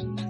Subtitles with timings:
[0.00, 0.29] 各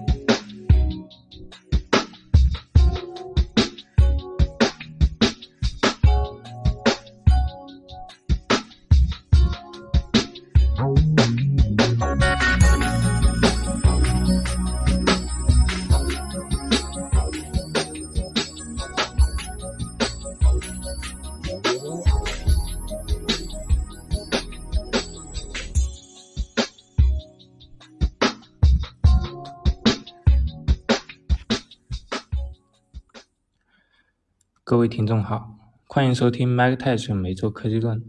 [34.81, 38.03] 各位听众好，欢迎收听 MacTech 每周科技论。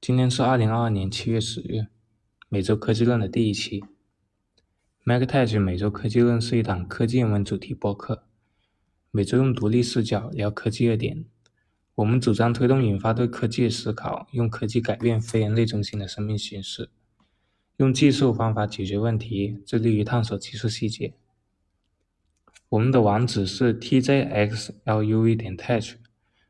[0.00, 1.88] 今天是二零二二年七月十日，
[2.48, 3.82] 每周科技论的第一期。
[5.04, 8.22] MacTech 每周科技论是一档科技人文主题播客，
[9.10, 11.24] 每周用独立视角聊科技热点。
[11.96, 16.90] 我们主张推动引发对科技的思考，用科技改变非人类中心的生命形式，
[17.78, 21.14] 用技术方法解决问题，致力于探索技术细节。
[22.70, 25.94] 我们的网址是 t j x l u v 点 tech，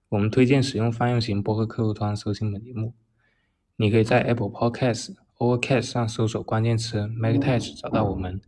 [0.09, 2.93] 我们推荐使用泛用型播客客户端收听本节目。
[3.77, 8.41] 你可以在 Apple Podcast、Overcast 上搜索关键词 “MacTech” 找到我们，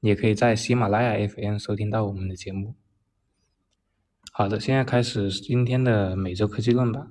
[0.00, 2.74] 也可以在喜马拉雅 FM 收听到我们的节目。
[4.32, 7.06] 好的，现在开始今天的每周科技论吧。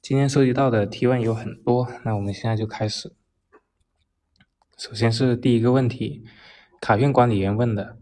[0.00, 3.14] 今天收集到的提问有很多，那我们现在就开始。
[4.78, 6.24] 首先是第一个问题，
[6.80, 7.97] 卡片管理员问的。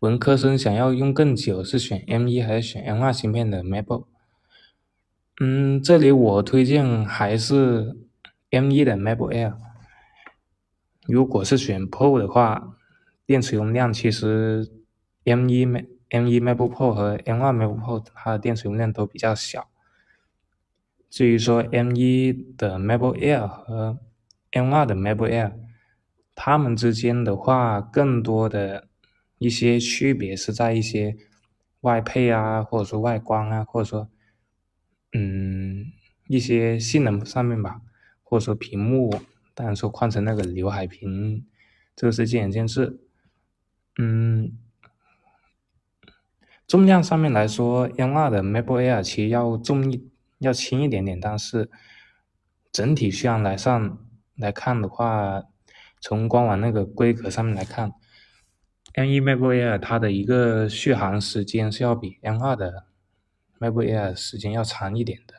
[0.00, 4.06] 文科生想要用更久是选 m 一还是选 m 二芯片的？Macbook
[5.38, 7.98] 嗯这里我推荐还是
[8.48, 9.54] m 一的 macbook air
[11.06, 12.78] 如果是选 pro 的话
[13.26, 14.70] 电池容量其实
[15.24, 19.68] m 一 m 一 macbook pro 和 m 二 macbook pro 它的电池容量都比较小。
[21.10, 23.98] 至于说 m 一的 macbook air 和
[24.52, 25.52] m 二的 macbook air
[26.34, 28.89] 它们之间的话更多的
[29.40, 31.16] 一些区别是在一些
[31.80, 34.10] 外配啊，或者说外观啊，或者说
[35.14, 35.86] 嗯
[36.28, 37.80] 一些性能上面吧，
[38.22, 39.10] 或者说屏幕，
[39.54, 41.46] 当然说换成那个刘海屏，
[41.96, 43.00] 这个是见仁见智。
[43.98, 44.58] 嗯，
[46.66, 50.06] 重量上面来说，M2 的 MacBook Air 其实要重一
[50.36, 51.70] 要轻一点点，但是
[52.70, 54.06] 整体续航来上
[54.36, 55.44] 来看的话，
[55.98, 57.94] 从官网那个规格上面来看。
[59.04, 62.84] M1 MacBook Air 它的一个续航时间是要比 M2 的
[63.58, 65.34] MacBook Air 时间要长一点的，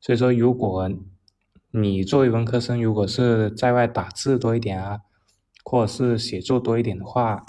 [0.00, 0.90] 所以说如果
[1.70, 5.00] 你作为文科生，如果是在外打字多一点啊，
[5.64, 7.46] 或者是写作多一点的话，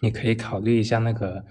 [0.00, 1.44] 你可以考虑一下那个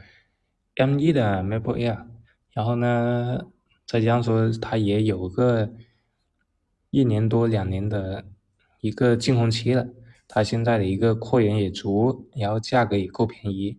[0.75, 2.05] M1 的 MacBook Air，
[2.53, 3.47] 然后呢，
[3.85, 5.73] 再加上说它也有个
[6.91, 8.25] 一年多两年的
[8.79, 9.87] 一个净空期了。
[10.28, 13.78] 它现在的一个扩源也足，然后价格也够便宜，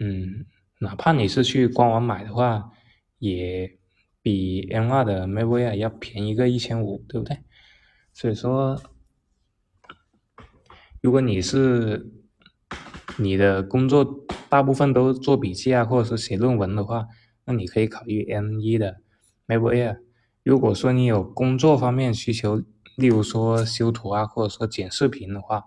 [0.00, 0.46] 嗯，
[0.80, 2.72] 哪怕你是去官网买的话，
[3.18, 3.78] 也
[4.20, 7.38] 比 M2 的 MacBook Air 要便宜个一千五，对不对？
[8.12, 8.82] 所以说，
[11.00, 12.12] 如果你是
[13.16, 17.06] 你的工作大部分都做笔记啊，或者是写论文的话，
[17.44, 19.00] 那你可以考虑 M1 的
[19.46, 20.00] MacBook Air。
[20.42, 22.62] 如果说你有工作方面需求，
[22.98, 25.66] 例如说修图啊，或者说剪视频的话，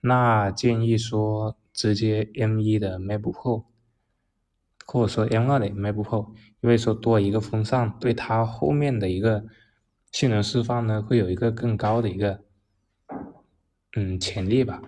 [0.00, 3.64] 那建议说直接 M1 的 MacBook Pro，
[4.84, 9.44] 或者说 M2 的 MacBook Pro，因为说多一个风扇，对它后面的一个
[10.10, 12.42] 性能释放呢，会有一个更高的一个
[13.94, 14.82] 嗯潜力吧。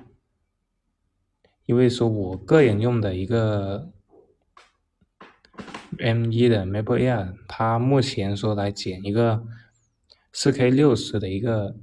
[1.66, 3.92] 因为说我个人用的一个
[5.98, 9.46] M1 的 MacBook Air，它目前说来剪一个。
[10.32, 11.76] 四 K 六十的一个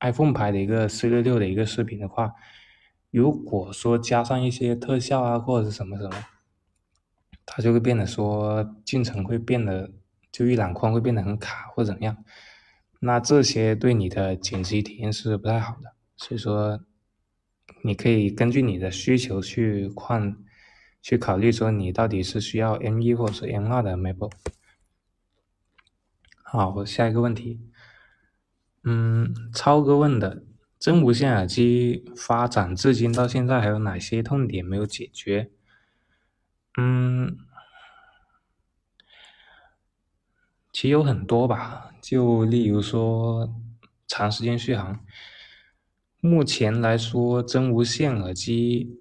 [0.00, 2.32] iPhone 牌的一个四六六的一个视频的话，
[3.10, 6.24] 如果说加上一些特效啊或者是什么什么，
[7.46, 9.92] 它就会变得说进程会变得
[10.32, 12.24] 就预览框会变得很卡或者怎么样，
[13.00, 15.94] 那这些对你的剪辑体验是不太好的。
[16.16, 16.80] 所以说，
[17.82, 20.36] 你可以根据你的需求去换，
[21.00, 24.32] 去考虑说你到底是需要 M 一或者是 M 二的 MacBook。
[26.42, 27.60] 好，下一个问题。
[28.88, 30.44] 嗯，超哥问的
[30.78, 35.50] 真无线耳机发展至今到现在还有哪些痛点没有解决？
[36.78, 37.36] 嗯，
[40.72, 43.52] 其实有很多吧，就例如说
[44.06, 45.04] 长时间续航。
[46.20, 49.00] 目前来说，真无线耳机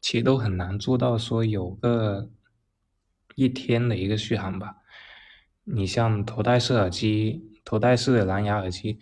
[0.00, 2.30] 其实都很难做到说有个
[3.34, 4.76] 一天的一个续航吧。
[5.64, 7.51] 你像头戴式耳机。
[7.64, 8.98] 头戴式的蓝牙耳机，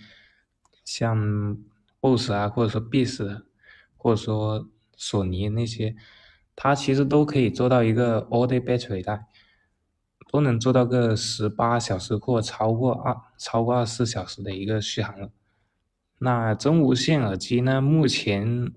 [0.84, 1.56] 像
[2.00, 3.42] BOSS 啊，或者说 Beats，
[3.96, 5.96] 或者说索尼那些，
[6.54, 9.26] 它其实都可以做到一个 all day battery 带，
[10.30, 15.30] 都能做到个十八小时或超过二超过二十四小时的一个续航了。
[16.18, 18.72] 那真无线耳机呢，目前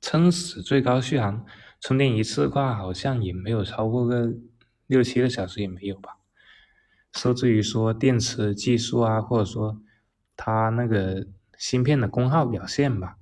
[0.00, 1.44] 撑死最高续航，
[1.80, 4.34] 充电一次的话好像也没有超过个
[4.86, 6.18] 六七个小时也没有吧。
[7.16, 9.80] 受制于说电池技术啊，或者说
[10.36, 11.26] 它那个
[11.56, 13.16] 芯片的功耗表现吧，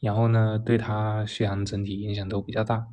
[0.00, 2.86] 然后呢，对它续航整体影响都比较大。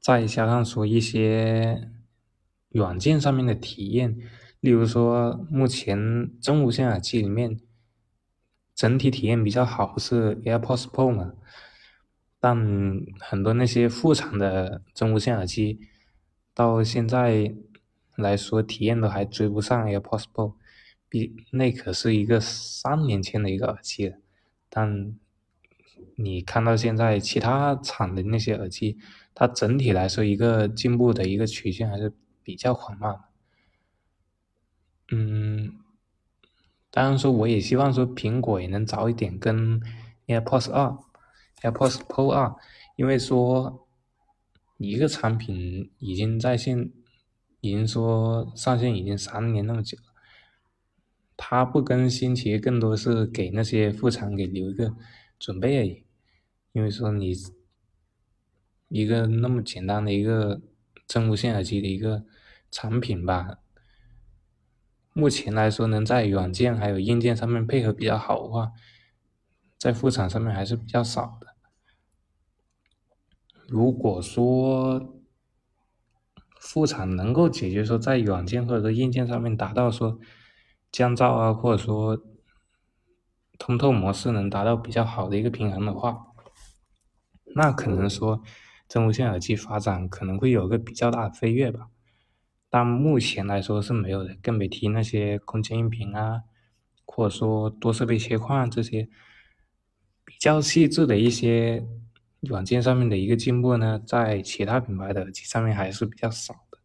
[0.00, 1.90] 再加上说一些
[2.68, 4.16] 软件上面的体验，
[4.60, 7.60] 例如说目前真无线耳机里面
[8.76, 11.32] 整体体验比较好是 AirPods Pro 嘛，
[12.38, 12.56] 但
[13.18, 15.80] 很多那些副厂的真无线耳机
[16.54, 17.52] 到现在。
[18.16, 20.54] 来说，体验都还追不上 AirPods Pro，
[21.08, 24.18] 比那可是一个三年前的一个耳机了。
[24.68, 25.16] 但
[26.16, 28.98] 你看到现在其他厂的那些耳机，
[29.34, 32.12] 它整体来说一个进步的一个曲线还是
[32.42, 33.18] 比较缓慢。
[35.10, 35.78] 嗯，
[36.90, 39.80] 当然说我也希望说苹果也能早一点跟
[40.26, 40.98] AirPods 二、
[41.62, 42.54] AirPods Pro 二，
[42.96, 43.86] 因为说
[44.76, 46.90] 一个产品已经在线。
[47.62, 50.04] 已经说上线已经三年那么久了，
[51.36, 54.96] 它不更新其实更多是给那些副厂给留一个
[55.38, 56.04] 准备而已。
[56.72, 57.32] 因为说你
[58.88, 60.60] 一个那么简单的一个
[61.06, 62.24] 真无线耳机的一个
[62.72, 63.58] 产品吧，
[65.12, 68.72] 目前来说能在软件还有硬件上面配合比较好的话，
[69.78, 71.54] 在副厂上面还是比较少的。
[73.68, 75.21] 如果说，
[76.64, 80.20] 副厂能够解决说在软件或者说硬件上面达到说
[80.92, 82.16] 降噪啊，或者说
[83.58, 86.28] 通透模式能达到比较好的一个平衡的话，
[87.56, 88.40] 那可能说
[88.88, 91.88] 真无线耳机发展可能会有个比较大的飞跃吧。
[92.70, 96.42] 但目前来说是没有的，更别提那些空间音频啊，
[97.04, 99.08] 或者说多设备切换这些
[100.24, 101.84] 比较细致的一些。
[102.42, 106.78] 软件上面的一个进步呢，在其他品牌的耳机上面还是比较少的，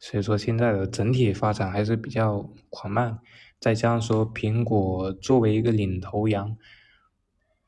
[0.00, 3.20] 所以说现在的整体发展还是比较缓慢。
[3.60, 6.56] 再加上说苹果作为一个领头羊，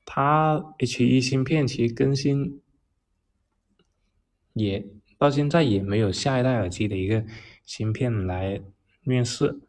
[0.05, 2.61] 它 H1 芯片其实更新
[4.55, 4.85] 也
[5.17, 7.25] 到现在也没有下一代耳机的一个
[7.65, 8.61] 芯片来
[9.03, 9.61] 面世，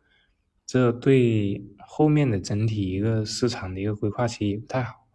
[0.66, 5.06] 这对后面的整体一个市场的一个规划其实也不太好，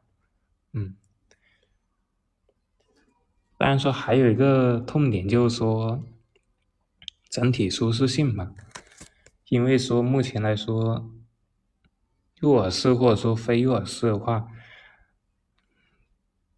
[0.72, 0.94] 嗯。
[3.60, 6.02] 当然说还有一个痛点就是说
[7.28, 8.54] 整体舒适性嘛，
[9.50, 11.10] 因为说目前来说，
[12.38, 14.48] 入耳式或者说非入耳式的话，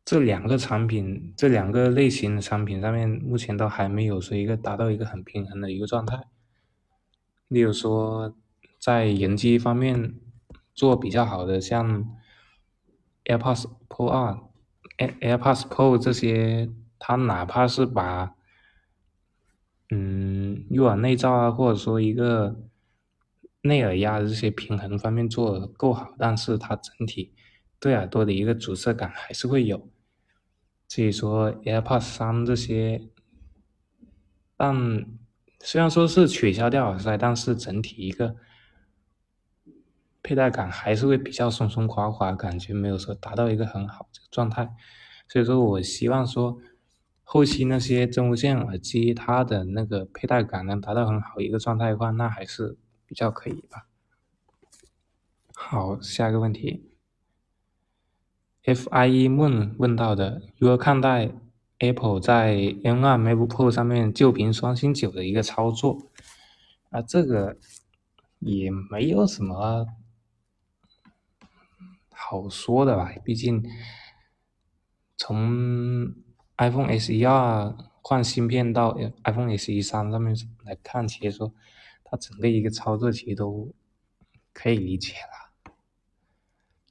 [0.04, 6.28] 这两个产品这两个类型的产品上面目前都还没有说一个达到一个很平衡的一个状态。
[7.48, 8.32] 例如说
[8.78, 10.14] 在人机方面
[10.72, 12.16] 做比较好的，像
[13.25, 14.38] AirPods Pro 二、
[14.98, 16.70] Air AirPods Pro 这些。
[17.04, 18.32] 它哪怕是把，
[19.90, 22.54] 嗯，入耳内罩啊，或者说一个
[23.62, 27.34] 内耳压的这些平衡方面做的够好，但是它整体
[27.81, 29.91] 对耳朵的一个阻塞感还是会有。
[30.86, 33.08] 所以说 AirPods 三这些，
[34.56, 35.05] 但
[35.58, 38.36] 虽然说是取消掉耳塞，但是整体一个
[40.22, 44.72] 佩戴感还是会比较松松垮垮，感觉没有说达到一个很好的状态。
[45.27, 46.60] 所以说我希望说。
[47.32, 53.86] 后期那些真无线耳机，它的那个佩戴感能达到很好一个状态的话，那还是比较可以吧。
[55.55, 56.91] 好，下一个问题
[58.65, 61.32] ，FIE 问问到的，如何看待
[61.79, 66.10] Apple 在 M2 MacBook Pro 上面旧屏双星九的一个操作？
[66.91, 67.56] 啊，这个
[68.41, 69.86] 也没有什么
[72.10, 73.65] 好说的吧，毕竟
[75.17, 76.15] 从。
[76.62, 81.52] iPhone SE 二换芯片到 iPhone SE 三上面来看，其实说
[82.04, 83.72] 它整个一个操作其实都
[84.52, 85.72] 可以理解了。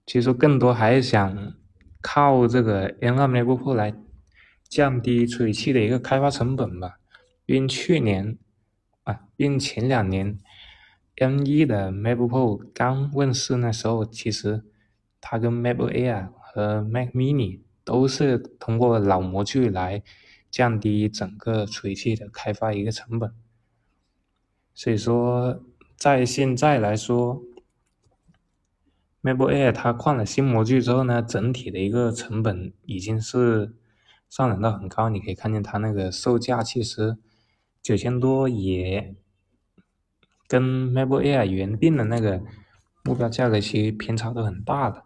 [0.06, 1.54] 其实说更多还是想
[2.02, 3.94] 靠这个 M2 MacBook Pro 来
[4.68, 6.98] 降低处理器的一个开发成本吧。
[7.46, 8.38] 因为去年
[9.04, 10.38] 啊，因为前两年
[11.18, 14.64] M1 的 MacBook Pro 刚问世那时候，其实
[15.20, 17.62] 它跟 MacBook Air 和 Mac Mini。
[17.92, 20.02] 都是通过老模具来
[20.50, 23.34] 降低整个处理器的开发一个成本，
[24.74, 25.62] 所以说
[25.98, 27.44] 在现在来说
[29.22, 33.76] ，MacBook Air 它换了新模具之后呢，整体的一个成本已经是
[34.30, 35.10] 上涨到很高。
[35.10, 37.18] 你可以看见它那个售价其实
[37.82, 39.14] 九千多也
[40.48, 42.42] 跟 MacBook Air 原定的那个
[43.04, 45.04] 目标价格其实偏差都很大的。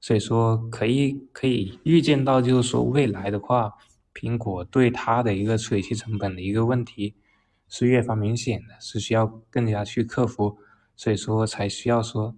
[0.00, 3.72] 所以说可以可以预见到，就是说未来的话，
[4.14, 7.14] 苹果对它的一个处理器成本的一个问题
[7.68, 10.58] 是越发明显的，是需要更加去克服。
[10.94, 12.34] 所以说才需要说。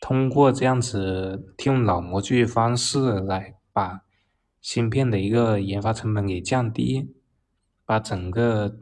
[0.00, 4.02] 通过这样子用老模具方式来把
[4.60, 7.12] 芯片的一个研发成本给降低，
[7.84, 8.78] 把整个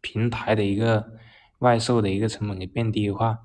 [0.00, 1.12] 平台的一个
[1.58, 3.40] 外售的一个成本给变低的话，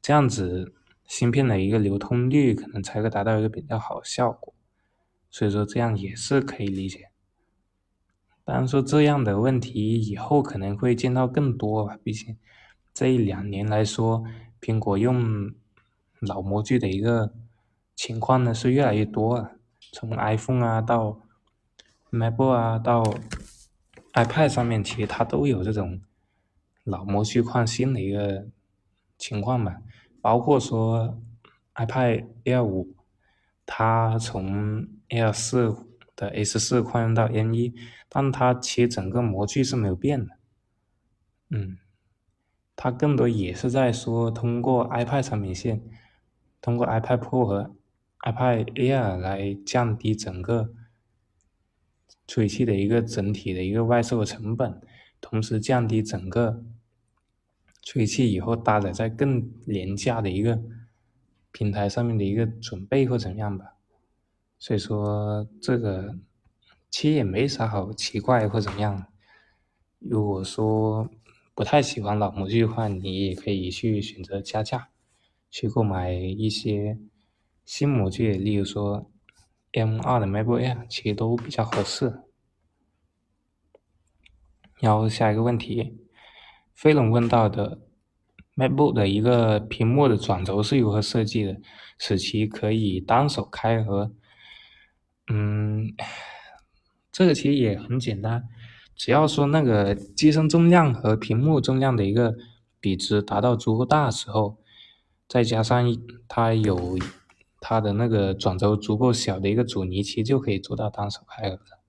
[0.00, 0.74] 这样子
[1.06, 4.54] 芯片的一个流通率可能才会达到一个比较好的效果。
[5.30, 7.10] 所以说这样也是可以理解。
[8.44, 12.36] 当然说这样的问题以后可能会见到更多吧，毕竟
[12.94, 14.24] 这一两年来说，
[14.60, 15.52] 苹果用。
[16.20, 17.30] 老模具的一个
[17.94, 19.58] 情况呢是越来越多了，
[19.92, 21.20] 从 iPhone 啊到
[22.10, 23.04] MacBook 啊到
[24.14, 26.00] iPad 上面，其实它都有这种
[26.84, 28.46] 老模具换新的一个
[29.18, 29.82] 情况吧。
[30.26, 31.22] 包括说
[31.76, 32.96] iPad Air 五，
[33.64, 35.72] 它从 Air 四
[36.16, 37.72] 的 S 四换用到 M 一，
[38.08, 40.32] 但它其实整个模具是没有变的。
[41.50, 41.78] 嗯，
[42.74, 45.80] 它更多也是在说通过 iPad 产品线。
[46.60, 47.76] 通过 iPad Pro 和
[48.22, 50.72] iPad Air 来降低整个
[52.26, 54.80] 处理器的一个整体的一个外售的成本，
[55.20, 56.64] 同时降低整个
[57.86, 60.60] 处理器以后搭载在更廉价的一个
[61.52, 63.76] 平台上面的一个准备或怎么样吧。
[64.58, 66.18] 所以说这个
[66.90, 69.06] 其实也没啥好奇怪或怎么样。
[70.00, 71.08] 如果说
[71.54, 74.88] 不太喜欢老模具的话，你也可以去选择加价。
[75.48, 76.98] 去购买一些
[77.64, 79.08] 新模具，例如说
[79.72, 82.20] M2 的 MacBook Air，其实都比较合适。
[84.80, 85.96] 然后下一个问题，
[86.76, 87.80] 飞龙问到的
[88.54, 91.56] MacBook 的一个屏幕的转轴是如何设计的，
[91.98, 94.12] 使其可以单手开合？
[95.28, 95.92] 嗯，
[97.10, 98.44] 这个其实也很简单，
[98.94, 102.36] 只要说那个机身重量和屏幕重量的一个
[102.78, 104.58] 比值达到足够大的时候。
[105.28, 105.84] 再加上
[106.28, 106.96] 它有
[107.60, 111.80] 它的那个转轴足够小的一个阻尼，其实就可以做到单手开合的。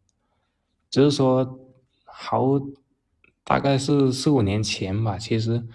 [0.89, 1.59] 只是说，
[2.03, 2.59] 好，
[3.47, 5.65] 大概是四五年前吧，其实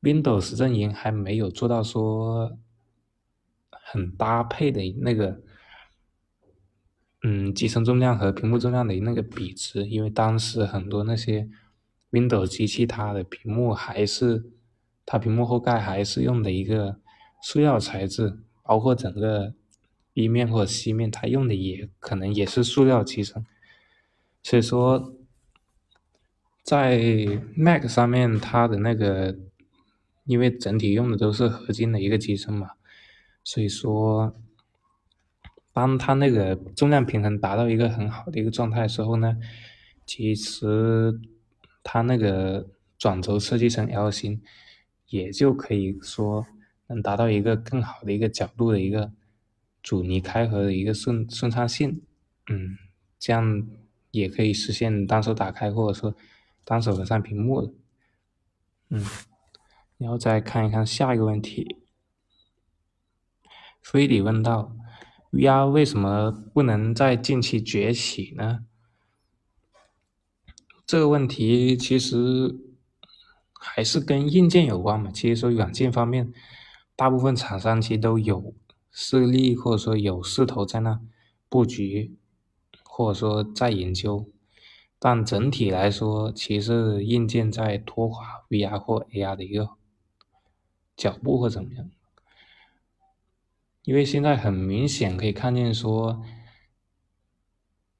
[0.00, 2.56] Windows 阵营还没有做到说
[3.70, 5.42] 很搭配的那个，
[7.22, 11.46] 嗯，机身重量和屏幕重量的那个比值，因为当时很多那些
[12.10, 14.50] Windows 机器它的屏幕还是。
[15.08, 16.98] 它屏幕后盖还是用的一个
[17.40, 19.54] 塑料材质，包括整个
[20.14, 23.46] 一面或者 C 面，它用的也可能也是塑料机身。
[24.42, 25.14] 所以说，
[26.66, 26.98] 在
[27.56, 29.38] Mac 上面，它的那个
[30.24, 32.72] 因为整体用的都是合金的一个机身嘛，
[33.44, 34.34] 所以说，
[35.72, 39.36] 当它那个重量平衡达到一个很好的一个状态时候呢，
[40.04, 41.20] 其实
[41.84, 42.66] 它那个
[42.98, 44.42] 转轴设计成 L 型。
[45.08, 46.44] 也就可以说
[46.88, 49.12] 能达到一个更好的一个角度的一个
[49.80, 52.02] 阻尼开合的一个顺顺畅性，
[52.50, 52.76] 嗯，
[53.16, 53.68] 这样
[54.10, 56.12] 也可以实现单手打开或者说
[56.66, 57.72] 单手合上屏幕的，
[58.90, 59.02] 嗯，
[59.96, 61.78] 然后再看一看下一个问题，
[63.80, 64.76] 飞里问到
[65.30, 68.66] ，VR 为什么不能在近期崛起呢？
[70.84, 72.60] 这个问题其实。
[73.68, 75.10] 还是跟硬件有关嘛？
[75.10, 76.32] 其实说软件方面，
[76.94, 78.54] 大部分厂商其实都有
[78.92, 81.00] 势力或者说有势头在那
[81.48, 82.16] 布局，
[82.84, 84.30] 或者说在研究。
[84.98, 89.70] 但整体来说，其实硬件在拖垮 VR 或 AR 的一个
[90.96, 91.90] 脚步或怎么样？
[93.82, 96.22] 因为现在很明显可以看见说，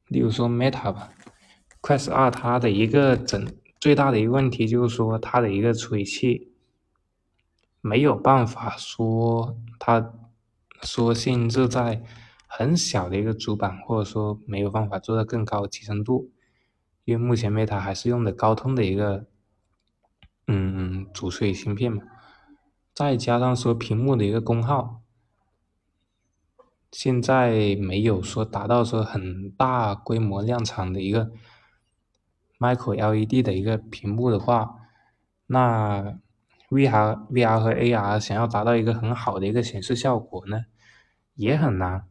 [0.08, 1.12] 例如说 Meta 吧
[1.80, 3.46] ，Quest 二它的一个整。
[3.78, 6.50] 最大的一个问题就是说，它的一个处理器
[7.82, 10.12] 没有办法说它
[10.82, 12.02] 说限制在
[12.48, 16.30] 很小的一个主板，或者说没有办法做到更高的集成度，
[17.06, 19.24] 因为目前 Meta 还是用的高通的一个
[20.46, 22.02] 嗯主处理芯片嘛，
[22.92, 25.00] 再加上说屏幕的一个功耗，
[26.92, 31.32] 现在没有说达到说很大规模量产的一个。
[32.58, 34.76] Micro LED 的一个屏幕的话，
[35.48, 36.18] 那
[36.70, 40.64] VR VR 和 AR 想要达到一个很好的一个显示效果呢，
[41.34, 42.08] 也很难。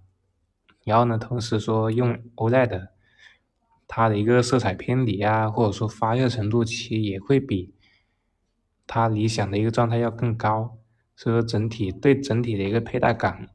[0.83, 2.89] 然后呢，同时说用 OLED，
[3.87, 7.73] 它的一个色彩偏离啊，或者说发热程度，其实也会比
[8.85, 10.77] 它理想的一个状态要更高。
[11.15, 13.49] 所以说整体对整体的一个佩戴感，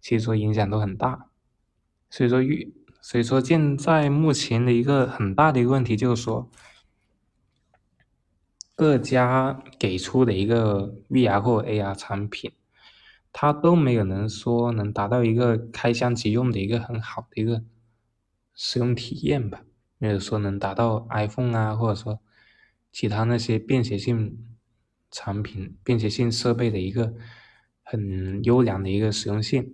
[0.00, 1.30] 其实说影响都很大。
[2.10, 6.50] 所以说预，所以说现在目前的一个很大的一个问题就是说。
[8.76, 12.50] 各家给出的一个 VR 或 AR 产品，
[13.32, 17.62] 它都没有能说能达到一个开箱即用的一个很好的一个
[18.52, 19.62] 使用体验吧，
[20.04, 22.20] 没有说能达到 iPhone 啊，或者说
[22.92, 24.46] 其他那些便携性
[25.10, 27.14] 产品、便携性设备的一个
[27.82, 29.72] 很优良的一个实用性。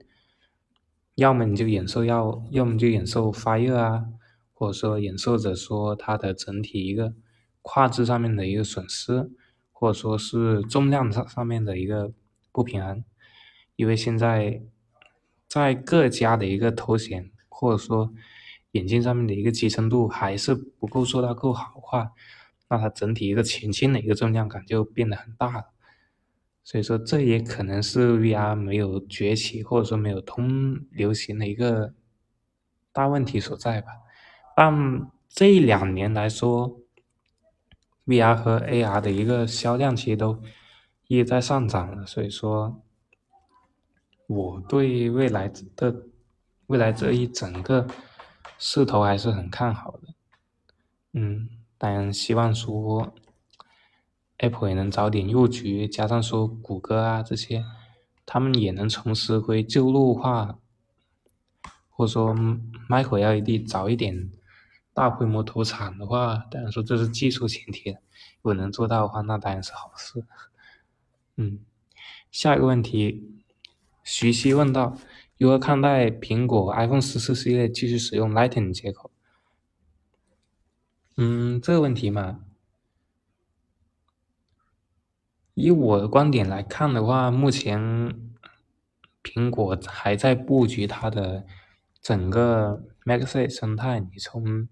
[1.17, 4.07] 要么你就忍受要，要么就忍受发热啊，
[4.53, 7.15] 或者说忍受着说它的整体一个。
[7.63, 9.31] 画质上面的一个损失，
[9.71, 12.11] 或者说是重量上上面的一个
[12.53, 13.05] 不平衡，
[13.77, 14.63] 因为现在
[15.47, 18.15] 在各家的一个头衔或者说
[18.73, 22.13] 眼镜上面的一个集成度还是不够做到够好的话，
[22.69, 25.65] 那它整体一个前倾的一个重量感就变得很大了。
[26.63, 31.95] 所以说这也可能是 VR 没有崛起或者说没有通流行的一个
[32.93, 33.89] 大问题所在吧。
[34.55, 36.81] 但这两年来说
[38.07, 40.41] ，VR 和 AR 的一个销量其实都
[41.09, 42.83] 一直在上涨了，所以说
[44.29, 46.07] 我对未来的
[46.67, 47.89] 未来这一整个
[48.61, 50.15] 势头还是很看好的。
[51.15, 53.13] 嗯，当然希望说
[54.37, 57.65] Apple 也能早点入局，加上说谷歌啊这些，
[58.25, 60.59] 他们也能从实归旧路化，
[61.89, 62.33] 或者说
[62.89, 64.31] Micro LED 早一点。
[64.93, 70.25] 大规模投产的话，当然说这是技术前提，如果能做到的话，那当然是好事。
[71.37, 71.61] 嗯，
[72.31, 73.41] 下一个问题，
[74.03, 74.99] 徐熙问道：
[75.41, 79.11] 如何看待苹果 iPhone 十四系列继续使用 Lightning 接口？
[81.17, 82.45] 嗯，这个问题嘛，
[85.55, 87.81] 以我的观点来看的话，目前
[89.23, 91.47] 苹果还在布局它的
[92.03, 94.69] 整个 MagSafe 生态，你从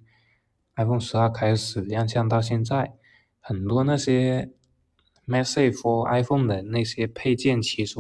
[0.77, 2.93] iPhone 十二开始亮相到现在，
[3.41, 4.53] 很多那些
[5.27, 7.97] MagSafe for iPhone 的那些配件，其实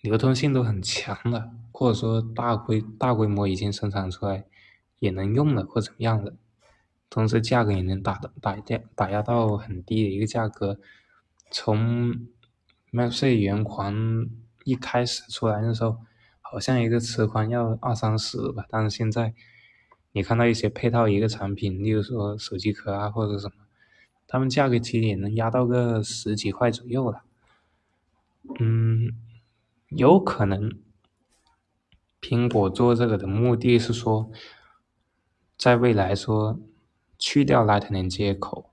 [0.00, 4.44] 流通性都很强了，或者说大规大规模已经生产出来，
[4.98, 6.34] 也能用了或怎么样的，
[7.08, 10.78] 同时价格也能打打压打压到很低的一个价格。
[11.50, 12.28] 从
[12.90, 14.28] m a p s 圆环
[14.64, 15.98] 一开始出来的时候，
[16.40, 19.34] 好像一个车宽要二三十吧，但是现在。
[20.12, 23.54] 你看到一些配套一个产品，例如说手机壳啊或者什么，
[24.26, 27.22] 他们价格其实也能压到个十几块左右了。
[28.58, 29.12] 嗯，
[29.90, 30.78] 有可能
[32.20, 34.30] 苹果做这个的目的是说，
[35.58, 36.60] 在未来说
[37.18, 38.70] 去掉 Lightning 接口，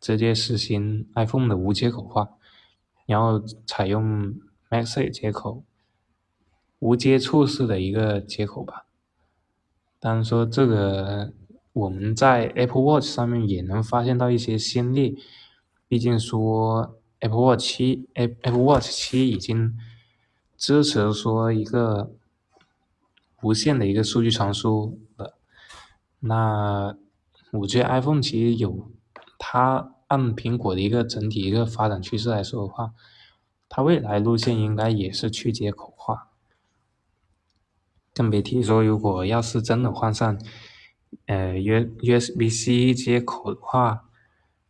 [0.00, 2.30] 直接实行 iPhone 的无接口化，
[3.06, 4.02] 然后采用
[4.68, 5.64] m a x a 接口，
[6.80, 8.86] 无接触式的一个接口吧。
[10.00, 11.32] 当然说这个，
[11.72, 15.18] 我们在 Apple Watch 上面也能发现到一些先例，
[15.86, 19.76] 毕竟说 Apple Watch 七，Apple Watch 七已经
[20.58, 22.12] 支持说一个
[23.42, 25.34] 无线的一个数据传输的。
[26.18, 26.96] 那
[27.52, 28.90] 我觉得 iPhone 其实有，
[29.38, 32.92] 它按苹果的一个整体一个发展趋势来说的话，
[33.68, 36.30] 它未来路线应该也是去接口化。
[38.12, 40.36] 更别提说，如果要是真的换上，
[41.26, 44.08] 呃，U USB C 接口的话，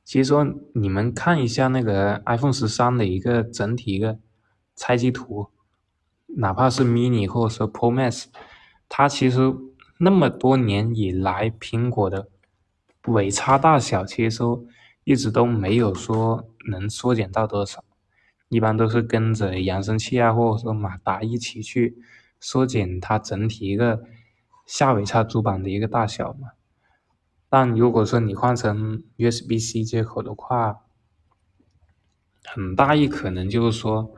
[0.05, 4.19] 其实说你们看一下那个 iPhone 十三的一个整体一个
[4.77, 5.49] 拆机图，
[6.41, 8.27] 哪怕是 mini 或者说 Pro Max，
[8.89, 9.55] 它其实
[9.99, 12.29] 那么多年以来，苹果的
[13.07, 14.43] 尾插大小其实
[15.03, 17.83] 一直都没有说能缩减到多少，
[18.49, 22.03] 一般都是跟着扬声器啊，或者说马达一起去。
[22.41, 24.05] 缩减它整体一个
[24.65, 26.51] 下尾插主板的一个大小嘛，
[27.49, 30.83] 但如果说你换成 USB-C 接口的话，
[32.45, 34.15] 很大一可能就是说，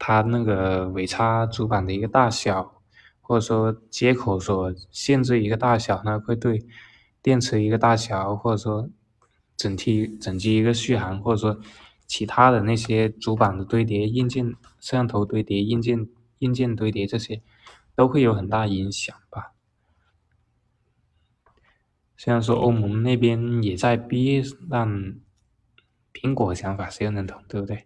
[0.00, 2.82] 它那个尾插主板的一个大小，
[3.20, 6.66] 或者说接口所限制一个大小呢，会对
[7.22, 8.90] 电池一个大小，或者说
[9.56, 11.60] 整体整机一个续航，或者说
[12.08, 14.48] 其他的那些主板的堆叠、硬件、
[14.80, 16.08] 摄像头堆叠、硬件。
[16.40, 17.42] 硬件堆叠这些
[17.94, 19.52] 都会有很大影响吧。
[22.16, 24.88] 虽然说欧盟那边也在逼，但
[26.14, 27.84] 苹果想法谁又能懂，对不对？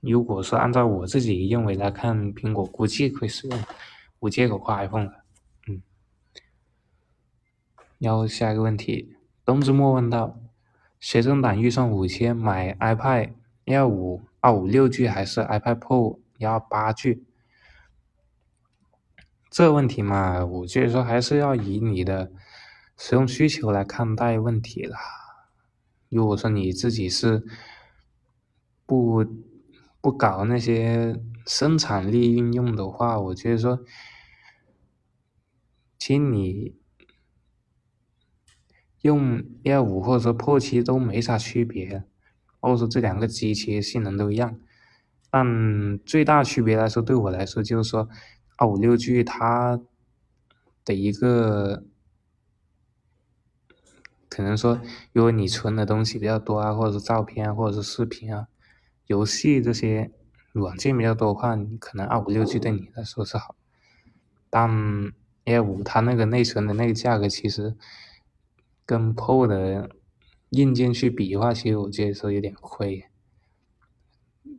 [0.00, 3.58] 如果说按照我自己认为来看，苹果估计会使用
[4.20, 5.24] 无接口换 iPhone 的。
[5.66, 5.82] 嗯。
[7.98, 10.38] 然后下一个问题，冬之末问道：
[11.00, 13.32] 学生党预算五千，买 iPad
[13.64, 17.24] 幺五二五六 G 还是 iPad Pro 幺八 G？
[19.50, 22.30] 这问题嘛，我觉得说还是要以你的
[22.96, 24.98] 使用需求来看待问题啦。
[26.08, 27.44] 如果说你自己是
[28.86, 29.26] 不
[30.08, 33.84] 不搞那些生产力运用的话，我觉得说，
[35.98, 36.74] 其实你
[39.02, 42.04] 用幺五或者说 Pro 七都没啥区别，
[42.58, 44.58] 或者说这两个机器性能都一样，
[45.30, 48.08] 但最大区别来说，对我来说就是说。
[48.60, 49.80] 二五六 G 它
[50.84, 51.84] 的一个
[54.28, 54.80] 可能说，
[55.12, 58.48] 如果你存的东西比较多啊，或者是照片啊，或者是视频啊，
[59.08, 60.12] 游戏这些
[60.52, 63.56] 软件比较多的话，可能二五六 G 对你来说是好。
[64.48, 65.12] 但
[65.44, 67.74] A 五它那个内存的那个价格，其实
[68.86, 69.90] 跟 Pro 的
[70.50, 73.06] 硬件去比的话，其实我觉得说有点亏。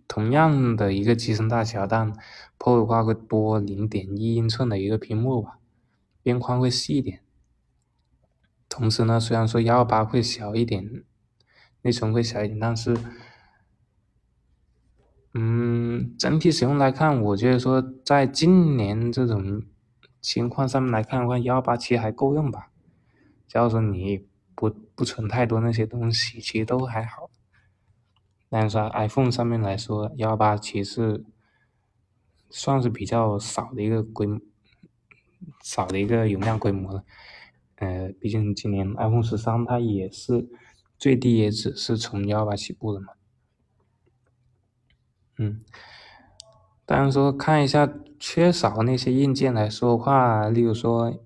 [0.08, 2.12] 同样的一个机身大小，但
[2.58, 5.60] Pro 的话会多零点一英寸的一个屏幕吧，
[6.24, 7.22] 边框会细一点。
[8.68, 11.04] 同时呢，虽然说幺二八会小一点，
[11.82, 12.96] 内存会小一点，但是，
[15.34, 19.62] 嗯，整体使用来看，我觉得说在今年这种
[20.20, 22.72] 情况上面来看的话，幺二八七还够用吧。
[23.48, 27.30] 假如说你不不存太多那些东西，其实都还好。
[28.50, 31.24] 但是 iPhone 上面来说，幺八七是
[32.50, 34.28] 算是比较少的一个规，
[35.64, 37.04] 少的一个容量规模了。
[37.76, 40.50] 呃，毕竟今年 iPhone 十三它也是
[40.98, 43.14] 最低也只是从幺八起步的嘛。
[45.42, 45.62] 嗯，
[46.86, 51.18] 当然说看一下缺少那些硬件来说的话，例如说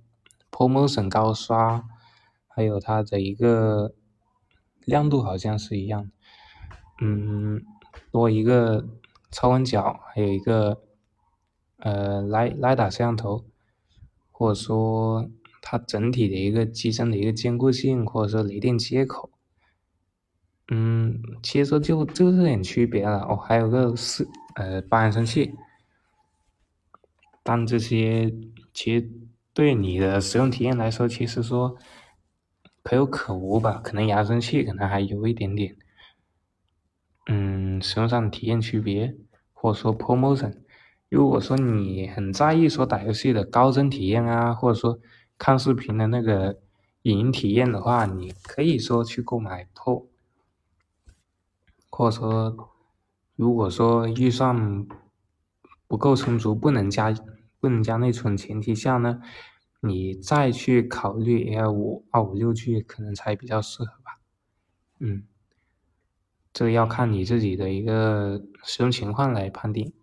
[0.51, 1.83] ProMotion 高刷，
[2.47, 3.95] 还有它的一个
[4.85, 6.11] 亮度好像是一样。
[7.01, 7.63] 嗯，
[8.11, 8.87] 多一个
[9.31, 10.83] 超广角，还有一个
[11.77, 13.43] 呃雷雷达摄像头，
[14.29, 15.27] 或者说
[15.59, 19.31] 它整体的一个机身的一个坚固性，或者说雷电接口，
[20.69, 25.53] 嗯，其实说就就这点区别了哦，还有个是呃八扬声器，
[27.43, 28.33] 但这些
[28.73, 29.09] 其实
[29.53, 31.75] 对你的使用体验来说，其实说
[32.81, 35.75] 可有可无吧，可能扬声器可能还有一点点。
[37.27, 39.15] 嗯，使用上的体验区别，
[39.51, 40.53] 或者说 promotion。
[41.09, 44.97] 如果说你很在意说打游戏的高帧体验啊，或者说
[45.37, 46.57] 看视频的那个
[47.03, 50.05] 影音体验的话，你可以说去购买 Pro。
[51.95, 52.69] 或者说，
[53.35, 54.87] 如果说预算
[55.87, 57.13] 不够充足，不能加
[57.59, 59.21] 不能加内存前提下呢，
[59.79, 64.19] 你再去考虑 L 五二五六 G 可能才比较适合吧。
[64.97, 65.27] 嗯。
[66.51, 69.93] 这要看你自己的一个使用情况来判定。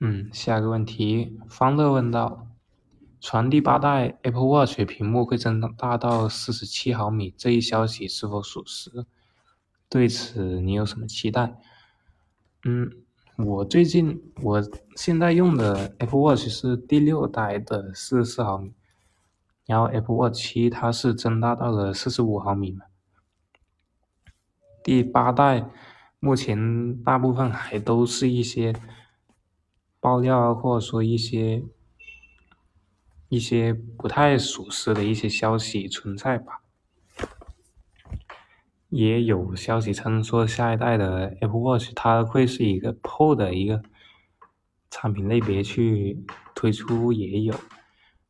[0.00, 2.48] 嗯，下一个问题，方乐问道：
[3.18, 9.06] 传第八代 Apple Watch 屏幕会增大到四十七毫米，这一消息是否属实？
[9.88, 11.56] 对此你有什么期待？
[12.64, 12.90] 嗯，
[13.36, 14.62] 我最近我
[14.96, 18.72] 现在用的 Apple Watch 是第六代的四十四毫米，
[19.66, 22.86] 然后 Apple Watch 七它是增大到了四十五毫米嘛。
[24.82, 25.70] 第八代
[26.18, 28.74] 目前大部分还都是一些
[30.00, 31.62] 爆料啊，或者说一些
[33.28, 36.63] 一些不太属实的一些消息存在吧。
[38.94, 43.82] 也有消息称说下一代的 Apple Watch 它会是一个 Pro 的一个
[44.90, 47.54] 产品类别去推出，也有。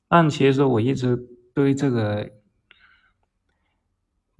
[0.08, 1.16] 但其实我一直
[1.54, 2.30] 对这个。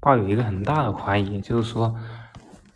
[0.01, 1.97] 抱有一个很大的怀疑，就是说，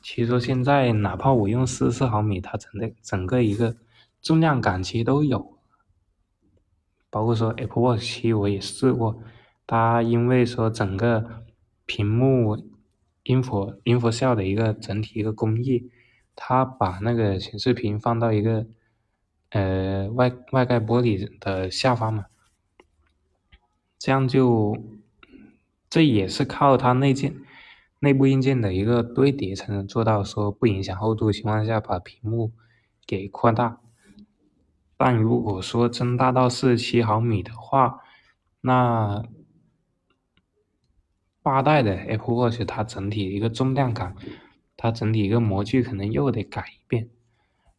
[0.00, 3.76] 其实说现在哪怕我用四十四毫米，它整个整个一个
[4.22, 5.58] 重量感其实都有，
[7.10, 9.22] 包括说 Apple Watch 七我也试过，
[9.66, 11.44] 它因为说整个
[11.84, 12.56] 屏幕
[13.28, 15.90] info info cell 的一个整体一个工艺，
[16.34, 18.66] 它把那个显示屏放到一个
[19.50, 22.26] 呃外外盖玻璃的下方嘛，
[23.98, 24.76] 这样就。
[25.90, 27.34] 这也是靠它内件、
[28.00, 32.52] 内部硬件的一个堆叠才能做到，说不影响厚度情况下把屏幕
[33.06, 33.80] 给扩大。
[34.98, 38.00] 但如果说增大到四十七毫米的话，
[38.60, 39.24] 那
[41.42, 44.14] 八代的 Apple Watch 它整体一个重量感，
[44.76, 47.08] 它整体一个模具可能又得改一遍。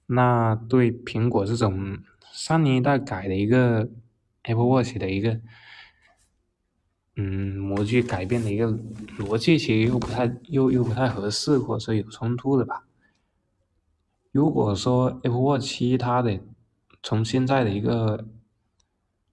[0.08, 2.00] 那对苹果这种
[2.32, 3.90] 上一代改的一个
[4.44, 5.40] Apple Watch 的一个，
[7.16, 8.68] 嗯，模具改变的一个
[9.18, 12.86] 逻辑，其实又不太又又不太合适，或者说有冲突的吧。
[14.32, 16.40] 如果说 Apple Watch 七它的
[17.04, 18.26] 从现在的一个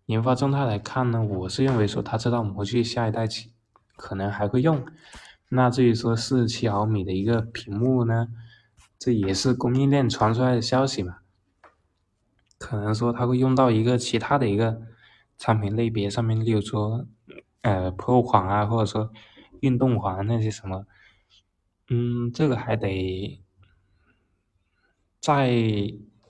[0.06, 3.50] 研发状态来看呢，我是认为说它这套模具下一代起
[3.96, 4.86] 可能还会用。
[5.48, 8.28] 那至于说四十七毫米的一个屏幕呢？
[8.98, 11.18] 这也是供应链传出来的消息嘛，
[12.56, 14.80] 可能说它会用到一个其他的一个
[15.36, 17.06] 产品类别上面，例如说，
[17.60, 19.12] 呃，Pro 款啊，或者说
[19.60, 20.86] 运动环那些什么，
[21.90, 23.44] 嗯，这个还得
[25.20, 25.52] 再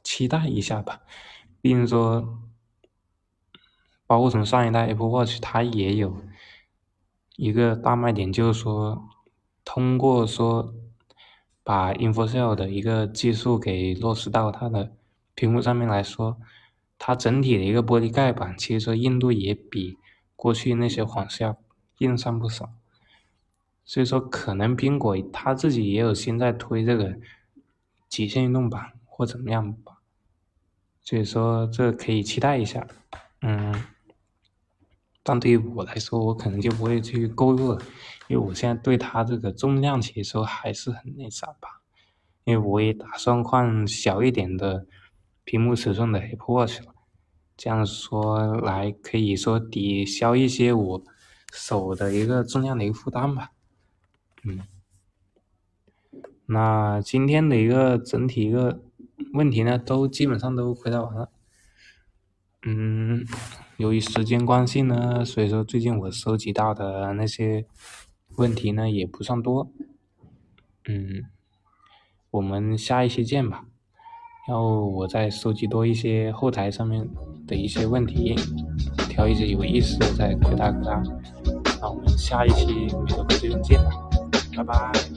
[0.02, 1.02] 期待一下吧。
[1.60, 2.40] 毕竟说，
[4.08, 6.20] 包括从上一代 Apple Watch，它也有
[7.36, 9.08] 一个大卖点，就是说
[9.64, 10.74] 通过说。
[11.68, 14.92] 把 InfoCell 的一个技术给落实到它的
[15.34, 16.36] 屏幕上面来说，
[16.96, 19.98] 它整体的一个玻璃盖板其实说硬度也比
[20.36, 21.56] 过去那些款式要
[21.98, 22.70] 硬上不少，
[23.84, 27.18] 所以说可能苹果它自己也有心在推这个
[28.08, 29.98] 极限运动版或怎么样吧，
[31.02, 32.86] 所以说这可以期待一下，
[33.40, 33.74] 嗯，
[35.26, 37.82] 但对于我来说，我可能就不会去购入了。
[38.28, 41.80] 因为我现在对它这个重量其实还是很那啥吧，
[42.44, 44.86] 因为我也打算换小一点的
[45.42, 46.94] 屏幕尺寸的 Apple Watch 了，
[47.56, 51.02] 这样说来可以说抵消一些我
[51.52, 53.50] 手的一个重量的一个负担吧。
[54.44, 54.60] 嗯，
[56.46, 58.80] 那今天的一个整体一个
[59.32, 61.30] 问题呢，都基本上都回答完了。
[62.62, 63.24] 嗯，
[63.78, 67.66] 由于时间关系呢，所以说最近我收集到的那些。
[68.36, 69.70] 问题呢也不算多，
[70.86, 71.24] 嗯，
[72.32, 73.64] 我们下一期见吧。
[74.46, 77.08] 然后我再收集多一些后台上面
[77.46, 78.34] 的一些问题，
[79.08, 81.02] 挑一些有意思的再回答给他。
[81.80, 83.90] 那我们下一期美国科技论见吧，
[84.54, 85.15] 拜拜。